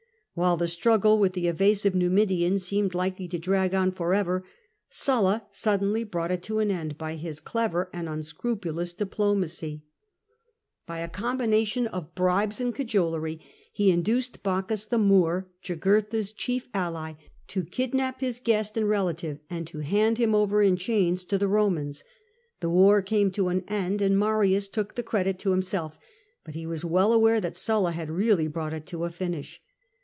While 0.33 0.55
the 0.55 0.69
struggle 0.69 1.19
with 1.19 1.33
the 1.33 1.49
evasive 1.49 1.93
Numidian 1.93 2.57
seemed 2.57 2.93
likely 2.95 3.27
to 3.27 3.37
drag 3.37 3.73
on 3.73 3.91
for 3.91 4.13
ever, 4.13 4.45
Sulla 4.89 5.45
suddenly 5.51 6.05
brought 6.05 6.31
it 6.31 6.41
to 6.43 6.59
an 6.59 6.71
end 6.71 6.97
by 6.97 7.15
his 7.15 7.41
clever 7.41 7.89
and 7.91 8.07
unscrupulous 8.07 8.93
diplomacy. 8.93 9.83
By 10.87 10.99
a 10.99 11.01
SULLA 11.01 11.03
IN 11.03 11.09
AmiCA 11.09 11.39
121 11.51 11.93
combinatioB 11.93 11.97
of 11.97 12.15
bribes 12.15 12.61
and 12.61 12.73
cajolery, 12.73 13.41
he 13.73 13.91
induced 13.91 14.41
Bocchus 14.41 14.85
the 14.85 14.97
Moor, 14.97 15.49
Jugurtha's 15.61 16.31
chief 16.31 16.69
ally, 16.73 17.15
to 17.47 17.65
kidnap 17.65 18.21
his 18.21 18.39
guest 18.39 18.77
and 18.77 18.87
relative, 18.87 19.41
and 19.49 19.67
to 19.67 19.79
hand 19.79 20.17
him 20.17 20.33
over 20.33 20.61
in 20.63 20.77
chains 20.77 21.25
to 21.25 21.37
the 21.37 21.49
Eomans. 21.49 22.03
The 22.61 22.69
war 22.69 23.01
came 23.01 23.31
to 23.31 23.49
an 23.49 23.65
end, 23.67 24.01
and 24.01 24.17
Marius 24.17 24.69
took 24.69 24.95
the 24.95 25.03
credit 25.03 25.37
to 25.39 25.51
himself, 25.51 25.99
but 26.45 26.55
he 26.55 26.65
was 26.65 26.85
well 26.85 27.11
aware 27.11 27.41
that 27.41 27.57
Sulla 27.57 27.91
had 27.91 28.09
really 28.09 28.47
brought 28.47 28.73
it 28.73 28.85
to 28.87 29.03
a 29.03 29.09
finish. 29.09 29.61